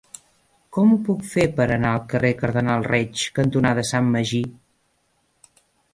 [0.77, 4.41] Com ho puc fer per anar al carrer Cardenal Reig cantonada Sant Magí?